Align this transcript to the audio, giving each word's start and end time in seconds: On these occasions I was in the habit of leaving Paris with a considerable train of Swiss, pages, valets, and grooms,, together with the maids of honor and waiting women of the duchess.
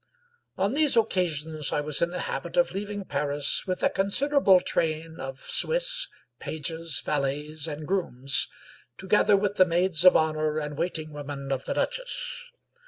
On 0.57 0.73
these 0.73 0.97
occasions 0.97 1.71
I 1.71 1.79
was 1.79 2.01
in 2.01 2.09
the 2.09 2.21
habit 2.21 2.57
of 2.57 2.71
leaving 2.71 3.05
Paris 3.05 3.67
with 3.67 3.83
a 3.83 3.89
considerable 3.91 4.59
train 4.59 5.19
of 5.19 5.41
Swiss, 5.41 6.07
pages, 6.39 7.03
valets, 7.05 7.67
and 7.67 7.85
grooms,, 7.85 8.49
together 8.97 9.35
with 9.37 9.57
the 9.57 9.65
maids 9.67 10.03
of 10.03 10.17
honor 10.17 10.57
and 10.57 10.75
waiting 10.75 11.11
women 11.11 11.51
of 11.51 11.65
the 11.65 11.73
duchess. 11.75 12.49